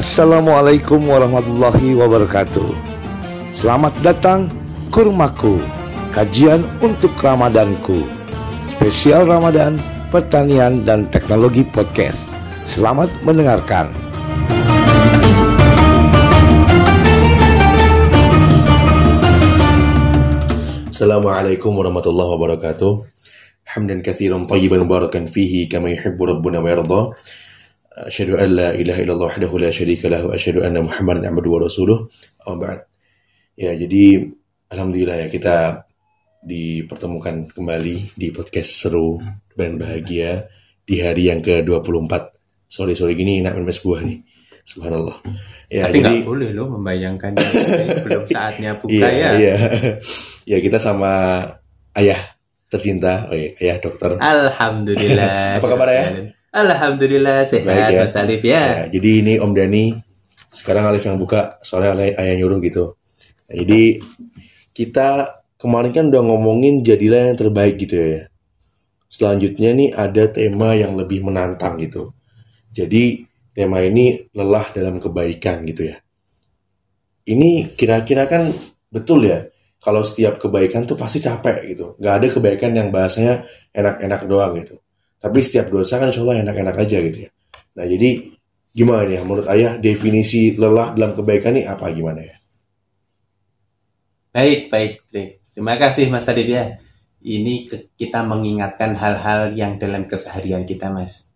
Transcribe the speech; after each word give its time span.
Assalamualaikum 0.00 1.12
warahmatullahi 1.12 1.92
wabarakatuh. 1.92 2.72
Selamat 3.52 3.92
datang 4.00 4.48
Kurmaku, 4.88 5.60
kajian 6.08 6.64
untuk 6.80 7.12
Ramadanku. 7.20 8.08
Spesial 8.72 9.28
Ramadan, 9.28 9.76
pertanian 10.08 10.88
dan 10.88 11.04
teknologi 11.12 11.68
podcast. 11.68 12.32
Selamat 12.64 13.12
mendengarkan. 13.28 13.92
Assalamualaikum 20.88 21.76
warahmatullahi 21.76 22.30
wabarakatuh. 22.40 23.04
Hamdan 23.76 24.00
kathiran 24.00 24.48
tayyiban 24.48 24.80
mubarakan 24.80 25.28
fihi 25.28 25.68
kama 25.68 25.92
yuhibbu 25.92 26.24
rabbuna 26.24 26.64
wa 26.64 26.72
yarda. 26.72 27.00
Asyhadu 28.06 28.40
an 28.40 28.48
la 28.56 28.68
ilaha 28.72 29.00
illallah 29.04 29.28
wahdahu 29.28 29.60
la 29.60 29.68
syarika 29.68 30.08
lahu 30.08 30.32
wa 30.32 30.38
asyhadu 30.38 30.64
anna 30.64 30.80
Muhammadan 30.80 31.28
abduhu 31.28 31.60
wa 31.60 31.60
rasuluh. 31.68 32.08
Ba'd. 32.48 32.88
Ya, 33.60 33.76
jadi 33.76 34.24
alhamdulillah 34.72 35.16
ya 35.20 35.28
kita 35.28 35.84
dipertemukan 36.40 37.52
kembali 37.52 38.16
di 38.16 38.32
podcast 38.32 38.88
seru 38.88 39.20
dan 39.52 39.76
bahagia 39.76 40.48
di 40.88 41.04
hari 41.04 41.28
yang 41.28 41.44
ke-24. 41.44 42.12
Sore-sore 42.70 43.12
gini 43.12 43.44
nak 43.44 43.60
minum 43.60 43.68
es 43.68 43.84
buah 43.84 44.00
nih. 44.00 44.24
Subhanallah. 44.64 45.20
Ya, 45.68 45.90
Tapi 45.90 46.00
jadi 46.00 46.24
nggak 46.24 46.28
boleh 46.30 46.50
loh 46.56 46.66
membayangkan 46.80 47.36
belum 48.06 48.24
saatnya 48.30 48.78
buka 48.80 48.94
iya, 48.96 49.10
ya. 49.12 49.30
iya. 49.36 49.54
ya 50.46 50.58
kita 50.62 50.80
sama 50.80 51.42
ayah 51.98 52.38
tercinta, 52.70 53.28
oh 53.28 53.36
iya, 53.36 53.50
ayah 53.60 53.76
dokter. 53.82 54.16
Alhamdulillah. 54.16 55.58
Apa 55.60 55.66
kabar, 55.68 55.90
ya? 55.90 56.04
Alhamdulillah 56.50 57.46
sehat 57.46 57.62
Baik, 57.62 57.94
ya. 57.94 58.00
Mas 58.02 58.16
Alif 58.18 58.42
ya. 58.42 58.58
Ya, 58.58 58.74
jadi 58.90 59.10
ini 59.22 59.34
Om 59.38 59.54
Dani 59.54 59.94
sekarang 60.50 60.90
Alif 60.90 61.06
yang 61.06 61.14
buka 61.14 61.62
soalnya 61.62 61.94
ayah, 62.02 62.18
ayah 62.26 62.34
nyuruh 62.42 62.58
gitu. 62.58 62.98
Nah, 63.46 63.54
jadi 63.54 64.02
kita 64.74 65.08
kemarin 65.54 65.94
kan 65.94 66.04
udah 66.10 66.22
ngomongin 66.26 66.82
jadilah 66.82 67.30
yang 67.30 67.38
terbaik 67.38 67.78
gitu 67.78 67.94
ya. 67.94 68.22
Selanjutnya 69.06 69.70
nih 69.74 69.90
ada 69.94 70.26
tema 70.30 70.74
yang 70.74 70.98
lebih 70.98 71.22
menantang 71.22 71.78
gitu. 71.78 72.14
Jadi 72.74 73.26
tema 73.54 73.82
ini 73.82 74.30
lelah 74.34 74.74
dalam 74.74 74.98
kebaikan 74.98 75.62
gitu 75.66 75.90
ya. 75.90 76.02
Ini 77.30 77.78
kira-kira 77.78 78.26
kan 78.26 78.50
betul 78.90 79.26
ya. 79.26 79.46
Kalau 79.80 80.02
setiap 80.02 80.36
kebaikan 80.42 80.82
tuh 80.82 80.98
pasti 80.98 81.22
capek 81.22 81.62
gitu. 81.72 81.94
Nggak 82.02 82.14
ada 82.18 82.26
kebaikan 82.26 82.70
yang 82.74 82.88
bahasanya 82.90 83.46
enak-enak 83.70 84.20
doang 84.26 84.58
gitu. 84.58 84.82
Tapi 85.20 85.38
setiap 85.44 85.68
dosa 85.68 86.00
kan 86.00 86.08
insya 86.08 86.24
Allah 86.24 86.40
enak-enak 86.40 86.76
aja 86.80 86.96
gitu 87.04 87.18
ya. 87.28 87.30
Nah 87.76 87.84
jadi 87.84 88.10
gimana 88.72 89.04
nih 89.04 89.20
menurut 89.20 89.46
ayah 89.52 89.76
definisi 89.76 90.56
lelah 90.56 90.96
dalam 90.96 91.12
kebaikan 91.12 91.54
ini 91.60 91.68
apa 91.68 91.92
gimana 91.92 92.24
ya? 92.24 92.36
Baik, 94.30 94.70
baik. 94.70 94.90
Terima 95.52 95.74
kasih 95.76 96.08
Mas 96.08 96.30
Alif 96.30 96.48
ya. 96.48 96.78
Ini 97.20 97.68
kita 98.00 98.24
mengingatkan 98.24 98.96
hal-hal 98.96 99.52
yang 99.52 99.76
dalam 99.76 100.08
keseharian 100.08 100.64
kita 100.64 100.88
Mas. 100.88 101.28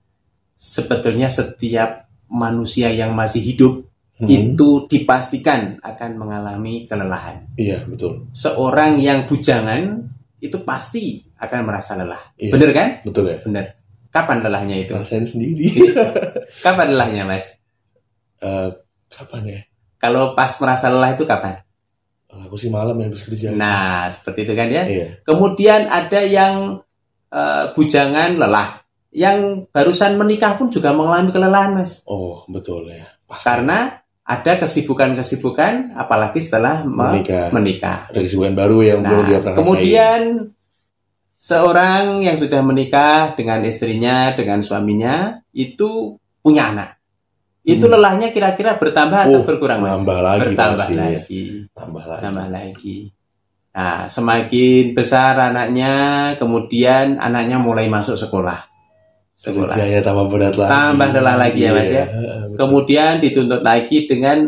Sebetulnya 0.56 1.28
setiap 1.28 2.08
manusia 2.30 2.88
yang 2.88 3.12
masih 3.12 3.44
hidup 3.44 3.84
Hmm. 4.14 4.30
itu 4.30 4.86
dipastikan 4.86 5.82
akan 5.82 6.10
mengalami 6.14 6.86
kelelahan. 6.86 7.50
Iya 7.58 7.82
betul, 7.82 8.30
Seorang 8.30 9.02
yang 9.02 9.26
bujangan 9.26 10.06
itu 10.38 10.54
pasti 10.62 11.18
akan 11.44 11.60
merasa 11.62 11.94
lelah. 11.94 12.20
Iya. 12.36 12.52
Bener 12.52 12.70
kan? 12.72 12.88
betul 13.02 13.24
ya. 13.28 13.38
Bener. 13.44 13.64
Kapan 14.08 14.46
lelahnya 14.46 14.76
itu? 14.78 14.94
Rasain 14.94 15.26
sendiri. 15.26 15.74
Kapan 16.64 16.94
lelahnya, 16.94 17.26
Mas? 17.26 17.58
Eh, 18.38 18.68
kapan 19.10 19.42
ya? 19.44 19.60
Kalau 19.98 20.32
pas 20.32 20.54
merasa 20.58 20.86
lelah 20.86 21.16
itu 21.16 21.24
kapan? 21.24 21.58
Aku 22.30 22.58
sih 22.58 22.70
malam 22.70 22.98
yang 22.98 23.10
habis 23.10 23.22
kerja. 23.22 23.54
Nah, 23.54 24.10
seperti 24.10 24.42
itu 24.46 24.54
kan 24.54 24.66
ya. 24.66 24.82
Iya. 24.86 25.22
Kemudian 25.22 25.86
ada 25.86 26.20
yang 26.22 26.82
eh, 27.30 27.64
bujangan 27.72 28.38
lelah. 28.38 28.82
Yang 29.14 29.70
barusan 29.70 30.18
menikah 30.18 30.58
pun 30.58 30.66
juga 30.70 30.90
mengalami 30.90 31.30
kelelahan, 31.30 31.78
Mas. 31.78 32.02
Oh 32.04 32.42
betul 32.50 32.90
ya. 32.90 33.06
Pasti. 33.30 33.46
Karena 33.46 34.02
ada 34.24 34.52
kesibukan-kesibukan 34.58 35.94
apalagi 35.94 36.40
setelah 36.40 36.82
me- 36.82 37.20
Menikah. 37.20 37.52
menikah. 37.52 37.98
ada 38.10 38.18
kesibukan 38.18 38.56
baru 38.56 38.78
yang 38.80 39.00
belum 39.04 39.20
Nah, 39.20 39.28
dia 39.28 39.38
pernah 39.38 39.56
kemudian 39.60 40.20
seorang 41.44 42.24
yang 42.24 42.40
sudah 42.40 42.64
menikah 42.64 43.36
dengan 43.36 43.60
istrinya, 43.68 44.32
dengan 44.32 44.64
suaminya, 44.64 45.44
itu 45.52 46.16
punya 46.40 46.72
anak. 46.72 46.96
Itu 47.60 47.84
Hmm. 47.84 48.00
lelahnya 48.00 48.32
kira-kira 48.32 48.80
bertambah 48.80 49.28
atau 49.28 49.40
Oh, 49.40 49.44
berkurang, 49.44 49.84
Mas? 49.84 50.00
nambah 50.00 50.18
lagi 50.20 50.40
bertambah 50.52 50.76
pasti, 50.80 50.92
ya. 50.92 51.00
lagi, 51.04 51.12
rasain. 51.12 51.72
tambah 51.76 52.04
lagi. 52.08 52.22
tambah 52.24 52.46
lagi. 52.48 52.96
Nah, 53.74 53.98
semakin 54.06 54.84
besar 54.94 55.34
anaknya, 55.36 55.94
kemudian 56.40 57.20
anaknya 57.20 57.60
mulai 57.60 57.88
masuk 57.92 58.16
sekolah. 58.16 58.64
Sekolah. 59.34 59.72
Kerjanya 59.74 60.00
tambah 60.00 60.30
berat 60.30 60.54
lagi. 60.56 60.70
Tambah 60.70 61.08
lelah 61.12 61.36
lagi 61.36 61.60
ya, 61.60 61.70
Mas, 61.74 61.90
ya? 61.90 62.04
Iya, 62.06 62.06
betul. 62.08 62.56
Kemudian 62.56 63.12
dituntut 63.20 63.60
lagi 63.60 63.98
dengan 64.06 64.38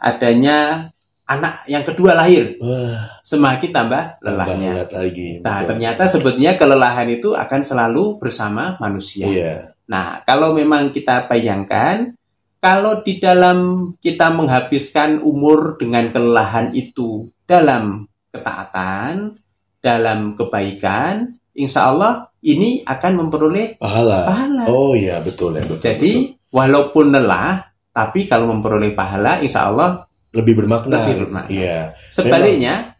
adanya 0.00 0.90
anak 1.24 1.64
yang 1.66 1.82
kedua 1.82 2.12
lahir, 2.12 2.60
Wah, 2.60 3.20
semakin 3.24 3.70
tambah 3.72 4.02
tambah 4.20 4.24
lelahnya. 4.24 4.70
berat 4.84 4.90
lagi. 4.92 5.28
Nah, 5.40 5.56
betul. 5.60 5.68
ternyata 5.72 6.02
sebetulnya 6.04 6.52
kelelahan 6.54 7.08
itu 7.08 7.32
akan 7.32 7.60
selalu 7.64 8.20
bersama 8.20 8.76
manusia. 8.76 9.24
Iya. 9.24 9.54
Nah, 9.88 10.20
kalau 10.24 10.52
memang 10.52 10.92
kita 10.92 11.24
bayangkan, 11.24 12.12
kalau 12.60 13.00
di 13.00 13.20
dalam 13.20 13.92
kita 14.00 14.32
menghabiskan 14.32 15.20
umur 15.20 15.76
dengan 15.76 16.08
kelelahan 16.08 16.72
itu 16.72 17.28
dalam 17.44 18.08
ketaatan, 18.32 19.36
dalam 19.80 20.32
kebaikan, 20.32 21.36
insya 21.52 21.92
Allah 21.92 22.32
ini 22.40 22.80
akan 22.84 23.12
memperoleh 23.24 23.76
Pahala. 23.80 24.28
pahala. 24.28 24.64
Oh 24.68 24.92
iya 24.92 25.20
betul 25.20 25.56
ya. 25.56 25.64
Betul, 25.64 25.80
Jadi, 25.80 26.12
walaupun 26.52 27.12
lelah, 27.12 27.64
tapi 27.92 28.24
kalau 28.24 28.48
memperoleh 28.52 28.92
pahala, 28.92 29.40
insya 29.40 29.68
Allah 29.68 30.00
betul. 30.00 30.12
Lebih 30.34 30.54
bermakna. 30.58 31.06
lebih 31.06 31.14
bermakna. 31.26 31.50
Iya. 31.50 31.78
Sebaliknya, 32.10 32.98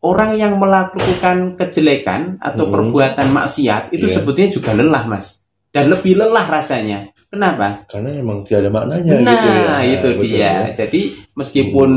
orang 0.00 0.38
yang 0.38 0.54
melakukan 0.56 1.58
kejelekan 1.58 2.38
atau 2.38 2.64
Hmm. 2.68 2.72
perbuatan 2.78 3.28
maksiat 3.34 3.90
itu 3.90 4.06
Iya. 4.06 4.14
sebetulnya 4.22 4.50
juga 4.54 4.70
lelah, 4.72 5.04
Mas. 5.10 5.42
Dan 5.74 5.90
lebih 5.90 6.14
lelah 6.14 6.46
rasanya. 6.46 7.10
Kenapa? 7.26 7.82
Karena 7.90 8.14
emang 8.14 8.46
tidak 8.46 8.62
ada 8.62 8.70
maknanya 8.70 9.12
nah, 9.18 9.34
gitu 9.34 9.48
ya. 9.50 9.74
itu 9.82 10.08
Betul 10.14 10.22
dia. 10.22 10.38
ya. 10.38 10.54
Jadi, 10.70 11.02
meskipun 11.34 11.90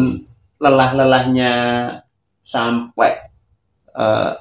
lelah-lelahnya 0.57 1.51
sampai 2.41 3.11
eh, 3.93 4.31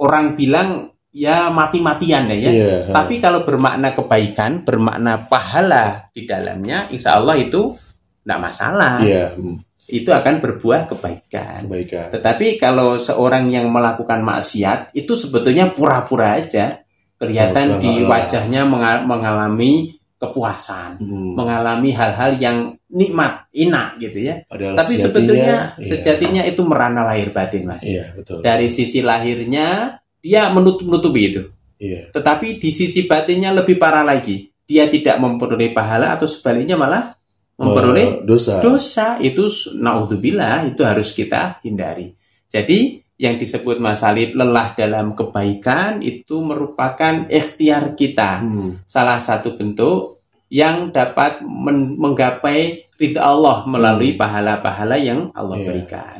orang 0.00 0.32
bilang 0.32 0.88
ya 1.12 1.52
mati-matian 1.52 2.24
ya. 2.32 2.48
Iya. 2.48 2.76
Tapi 2.88 3.20
kalau 3.20 3.44
bermakna 3.44 3.92
kebaikan, 3.92 4.64
bermakna 4.64 5.28
pahala 5.28 6.08
di 6.16 6.24
dalamnya, 6.24 6.88
insya 6.88 7.20
Allah 7.20 7.36
itu 7.36 7.76
tidak 8.22 8.38
masalah. 8.40 9.02
Iya. 9.02 9.34
hmm, 9.34 9.56
Itu 9.92 10.08
akan 10.14 10.40
berbuah 10.40 10.88
kebaikan. 10.88 11.66
Kebaikan. 11.68 12.08
Tetapi 12.14 12.56
kalau 12.56 12.96
seorang 12.96 13.50
yang 13.50 13.68
melakukan 13.68 14.22
maksiat 14.22 14.94
itu 14.96 15.12
sebetulnya 15.12 15.68
pura-pura 15.68 16.38
aja, 16.38 16.80
kelihatan 17.18 17.76
Pura-pura 17.76 17.82
di 17.82 17.92
wajahnya 18.06 18.62
menga- 18.64 19.04
mengalami 19.04 19.92
kepuasan, 20.16 21.02
Hmm. 21.02 21.34
mengalami 21.34 21.90
hal-hal 21.90 22.38
yang 22.38 22.78
nikmat, 22.94 23.50
enak 23.50 23.98
gitu 23.98 24.22
ya. 24.22 24.46
Padahal 24.46 24.78
Tapi 24.78 24.92
sejatinya, 24.94 25.02
sebetulnya 25.10 25.56
iya. 25.74 25.82
sejatinya 25.82 26.42
itu 26.46 26.62
merana 26.62 27.02
lahir 27.02 27.34
batin, 27.34 27.66
Mas. 27.66 27.82
Iya 27.82 28.14
betul. 28.14 28.38
Dari 28.38 28.70
sisi 28.70 29.02
lahirnya 29.02 29.98
dia 30.22 30.46
menutup-nutupi 30.54 31.22
itu. 31.26 31.42
Iya. 31.82 32.14
Tetapi 32.14 32.62
di 32.62 32.70
sisi 32.70 33.10
batinnya 33.10 33.50
lebih 33.50 33.74
parah 33.74 34.06
lagi. 34.06 34.46
Dia 34.62 34.86
tidak 34.86 35.18
memperoleh 35.18 35.74
pahala 35.74 36.14
atau 36.14 36.30
sebaliknya 36.30 36.78
malah 36.78 37.18
memperoleh 37.56 38.08
Eh, 38.08 38.12
dosa. 38.24 38.60
dosa. 38.60 39.06
Itu 39.18 39.48
naudzubillah 39.76 40.68
itu 40.68 40.82
harus 40.82 41.12
kita 41.12 41.60
hindari. 41.62 42.12
Jadi 42.48 43.00
yang 43.16 43.38
disebut 43.38 43.78
masalib 43.78 44.34
lelah 44.34 44.74
dalam 44.74 45.14
kebaikan 45.14 46.02
itu 46.02 46.42
merupakan 46.42 47.28
ikhtiar 47.30 47.94
kita. 47.94 48.42
Hmm. 48.42 48.82
Salah 48.82 49.22
satu 49.22 49.54
bentuk 49.54 50.18
yang 50.50 50.90
dapat 50.90 51.40
men- 51.40 51.96
menggapai 51.96 52.90
ridha 52.98 53.22
Allah 53.24 53.64
melalui 53.64 54.18
pahala-pahala 54.18 54.98
yang 54.98 55.30
Allah 55.32 55.56
Iya. 55.56 55.66
berikan. 55.70 56.18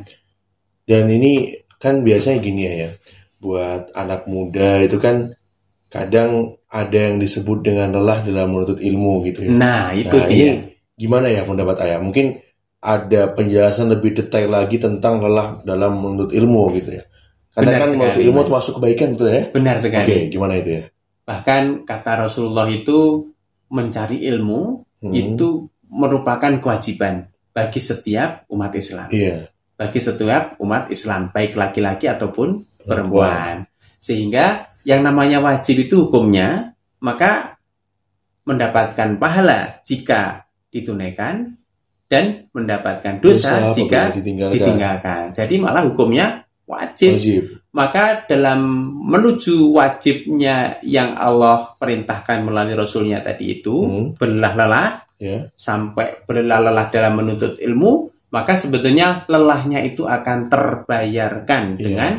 Dan 0.83 1.05
ini 1.11 1.53
kan 1.77 2.01
biasanya 2.01 2.39
gini 2.39 2.63
ya, 2.65 2.75
ya. 2.87 2.91
Buat 3.37 3.91
anak 3.93 4.31
muda 4.31 4.81
itu 4.81 4.97
kan 4.97 5.35
kadang 5.91 6.57
ada 6.71 6.97
yang 6.97 7.21
disebut 7.21 7.61
dengan 7.61 7.93
lelah 7.93 8.25
dalam 8.25 8.55
menuntut 8.55 8.81
ilmu 8.81 9.27
gitu 9.27 9.45
ya. 9.45 9.51
Nah, 9.53 9.93
itu 9.93 10.15
Nah, 10.17 10.27
dia. 10.27 10.55
ini 10.57 10.72
gimana 10.95 11.29
ya 11.29 11.43
pendapat 11.43 11.77
ayah? 11.85 11.99
Mungkin 11.99 12.39
ada 12.83 13.31
penjelasan 13.31 13.95
lebih 13.95 14.11
detail 14.17 14.51
lagi 14.51 14.77
tentang 14.77 15.23
lelah 15.23 15.63
dalam 15.63 16.03
menuntut 16.03 16.35
ilmu 16.35 16.63
gitu 16.77 16.99
ya. 16.99 17.05
Karena 17.53 17.69
Benar 17.69 17.79
kan 17.79 17.87
sekali, 17.87 17.99
menuntut 18.01 18.23
ilmu 18.25 18.39
Mas. 18.41 18.47
termasuk 18.49 18.73
kebaikan 18.81 19.09
betul 19.15 19.29
ya? 19.29 19.43
Benar 19.53 19.77
Oke, 19.77 19.85
sekali. 19.87 20.13
gimana 20.33 20.55
itu 20.59 20.71
ya? 20.73 20.85
Bahkan 21.23 21.63
kata 21.87 22.13
Rasulullah 22.27 22.67
itu 22.67 22.99
mencari 23.71 24.19
ilmu 24.27 24.61
Hmm. 25.03 25.11
itu 25.11 25.67
merupakan 25.91 26.63
kewajiban 26.63 27.27
bagi 27.51 27.83
setiap 27.83 28.47
umat 28.49 28.71
Islam. 28.73 29.11
Iya. 29.11 29.51
Bagi 29.75 29.99
setiap 29.99 30.55
umat 30.63 30.89
Islam, 30.89 31.35
baik 31.35 31.59
laki-laki 31.59 32.07
ataupun 32.07 32.63
perempuan. 32.87 33.67
Sehingga 33.99 34.71
yang 34.87 35.03
namanya 35.03 35.43
wajib 35.43 35.83
itu 35.83 36.07
hukumnya, 36.07 36.79
maka 37.03 37.59
mendapatkan 38.43 39.19
pahala 39.19 39.83
jika 39.83 40.47
ditunaikan 40.73 41.53
dan 42.09 42.49
mendapatkan 42.53 43.21
dosa, 43.21 43.71
Dosa 43.71 43.77
jika 43.77 44.13
ditinggalkan. 44.13 44.53
ditinggalkan. 44.57 45.21
Jadi 45.33 45.55
malah 45.61 45.85
hukumnya 45.85 46.45
wajib. 46.65 47.21
Wajib. 47.21 47.43
Maka 47.73 48.29
dalam 48.29 48.61
menuju 49.09 49.73
wajibnya 49.73 50.77
yang 50.85 51.17
Allah 51.17 51.73
perintahkan 51.77 52.45
melalui 52.45 52.77
Rasulnya 52.77 53.25
tadi 53.25 53.61
itu, 53.61 53.73
Hmm. 53.73 54.07
berlelah-lelah 54.17 55.09
Ya. 55.17 55.49
sampai 55.57 56.21
berlelah-lelah 56.29 56.93
dalam 56.93 57.17
menuntut 57.17 57.57
ilmu, 57.57 58.13
maka 58.29 58.57
sebetulnya 58.57 59.25
lelahnya 59.25 59.81
itu 59.81 60.05
akan 60.05 60.51
terbayarkan 60.53 61.65
Iya. 61.77 61.81
dengan. 61.81 62.13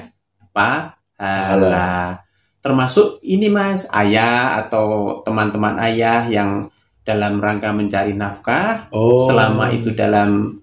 Pahala. 0.54 2.18
Termasuk 2.64 3.20
ini 3.28 3.52
mas, 3.52 3.86
ayah 3.92 4.56
atau 4.64 5.20
teman-teman 5.22 5.76
ayah 5.84 6.24
yang 6.32 6.72
dalam 7.04 7.40
rangka 7.40 7.76
mencari 7.76 8.16
nafkah, 8.16 8.88
Oh. 8.90 9.28
selama 9.28 9.70
itu 9.70 9.92
dalam 9.92 10.60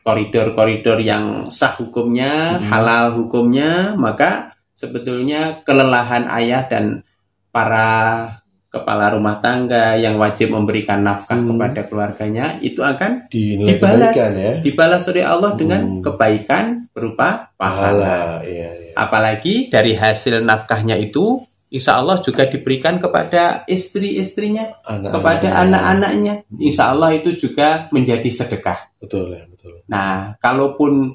koridor-koridor 0.00 0.98
yang 1.02 1.50
sah 1.52 1.76
hukumnya, 1.76 2.56
Mhm. 2.56 2.66
halal 2.72 3.04
hukumnya, 3.14 3.94
maka 3.94 4.56
sebetulnya 4.72 5.60
kelelahan 5.66 6.24
ayah 6.30 6.64
dan 6.64 7.04
para 7.52 8.24
kepala 8.70 9.10
rumah 9.10 9.42
tangga 9.42 9.98
yang 9.98 10.14
wajib 10.14 10.54
memberikan 10.54 11.02
nafkah 11.02 11.34
Hmm. 11.42 11.58
kepada 11.58 11.90
keluarganya 11.90 12.54
itu 12.62 12.78
akan 12.86 13.26
dinilai 13.26 13.74
dibalas 13.76 14.14
kebaikan 14.14 14.32
ya. 14.38 14.52
dibalas 14.62 15.02
oleh 15.10 15.24
Allah 15.26 15.52
dengan 15.58 15.80
Hmm. 15.82 15.98
kebaikan 16.00 16.64
berupa 16.94 17.50
pahala. 17.58 17.98
Pahala. 17.98 18.46
Iya, 18.46 18.70
iya. 18.70 18.92
Apalagi 18.94 19.74
dari 19.74 19.98
hasil 19.98 20.46
nafkahnya 20.46 20.94
itu 21.02 21.42
Insya 21.70 22.02
Allah 22.02 22.18
juga 22.18 22.50
diberikan 22.50 22.98
kepada 22.98 23.62
istri-istrinya, 23.64 24.74
Anak-anak. 24.82 25.12
kepada 25.14 25.48
anak-anaknya. 25.62 26.34
Insya 26.58 26.90
Allah 26.90 27.14
itu 27.14 27.30
juga 27.38 27.86
menjadi 27.94 28.26
sedekah. 28.26 28.90
Betul 28.98 29.38
ya, 29.38 29.46
betul. 29.46 29.78
Nah, 29.86 30.34
kalaupun 30.42 31.14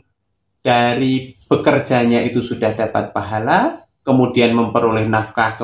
dari 0.63 1.35
bekerjanya 1.45 2.23
itu 2.23 2.39
sudah 2.39 2.71
dapat 2.71 3.11
pahala, 3.11 3.83
kemudian 4.01 4.55
memperoleh 4.55 5.05
nafkah 5.05 5.59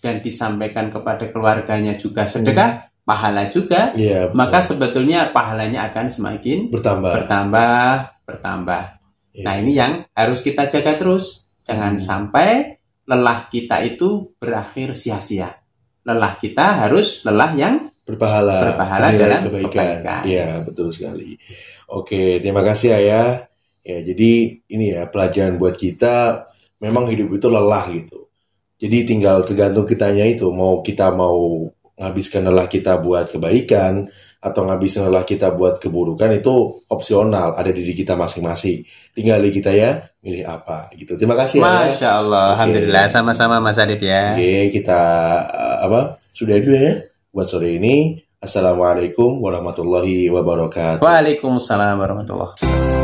dan 0.00 0.22
disampaikan 0.22 0.88
kepada 0.88 1.26
keluarganya 1.28 1.98
juga 1.98 2.24
sedekah, 2.24 2.86
pahala 3.02 3.50
juga, 3.50 3.92
betul. 3.92 4.30
maka 4.32 4.58
sebetulnya 4.62 5.34
pahalanya 5.34 5.90
akan 5.90 6.06
semakin 6.06 6.70
bertambah. 6.70 7.12
bertambah, 7.18 7.84
bertambah. 8.24 8.82
Iya. 9.34 9.44
Nah, 9.44 9.54
ini 9.58 9.72
yang 9.74 9.92
harus 10.14 10.40
kita 10.40 10.64
jaga 10.66 10.96
terus. 10.96 11.44
Jangan 11.66 11.98
Hmm. 11.98 12.02
sampai 12.02 12.78
lelah 13.06 13.46
kita 13.46 13.82
itu 13.86 14.34
berakhir 14.38 14.94
sia-sia. 14.98 15.54
Lelah 16.06 16.38
kita 16.38 16.86
harus 16.86 17.22
lelah 17.26 17.52
yang 17.54 17.74
berpahala, 18.06 18.70
Berpahala 18.70 19.06
dalam 19.10 19.40
kebaikan. 19.50 19.70
kebaikan. 19.70 20.22
Iya, 20.22 20.48
betul 20.62 20.94
sekali. 20.94 21.34
Oke, 21.90 22.38
terima 22.38 22.62
kasih 22.62 22.94
Ayah. 22.94 23.46
Ya, 23.86 23.98
jadi 24.02 24.30
ini 24.66 24.94
ya 24.94 25.06
pelajaran 25.06 25.58
buat 25.58 25.78
kita 25.78 26.46
memang 26.82 27.06
hidup 27.10 27.38
itu 27.38 27.46
lelah 27.50 27.86
gitu. 27.94 28.26
Jadi 28.76 29.08
tinggal 29.08 29.40
tergantung 29.46 29.86
kitanya 29.88 30.26
itu 30.26 30.46
mau 30.52 30.82
kita 30.84 31.08
mau 31.14 31.64
nghabiskan 31.96 32.44
lelah 32.44 32.68
kita 32.68 33.00
buat 33.00 33.32
kebaikan 33.32 34.08
atau 34.36 34.62
ngabisin 34.68 35.08
lelah 35.08 35.26
kita 35.26 35.50
buat 35.50 35.82
keburukan 35.82 36.30
itu 36.36 36.84
opsional, 36.92 37.56
ada 37.56 37.72
di 37.72 37.82
diri 37.82 37.96
kita 37.96 38.14
masing-masing. 38.14 38.84
Tinggal 39.10 39.42
di 39.42 39.50
kita 39.50 39.74
ya 39.74 40.06
milih 40.22 40.46
apa 40.46 40.92
gitu. 40.94 41.18
Terima 41.18 41.34
kasih 41.34 41.58
Ayah. 41.64 41.90
Masya 41.90 42.08
Allah, 42.20 42.44
Oke. 42.46 42.54
Alhamdulillah 42.60 43.04
sama-sama 43.10 43.56
Mas 43.58 43.80
Adit 43.80 43.98
ya. 44.04 44.36
Oke, 44.36 44.70
kita 44.70 45.00
uh, 45.50 45.76
apa? 45.88 46.20
Sudah 46.30 46.60
dulu 46.60 46.76
ya 46.76 47.02
buat 47.32 47.48
sore 47.48 47.74
ini. 47.80 48.22
Assalamualaikum 48.36 49.42
warahmatullahi 49.42 50.28
wabarakatuh. 50.30 51.02
Waalaikumsalam 51.02 51.96
warahmatullahi 51.98 52.95